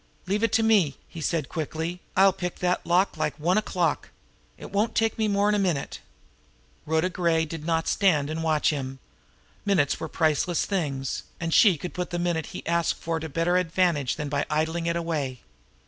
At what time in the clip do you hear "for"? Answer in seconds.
12.95-13.19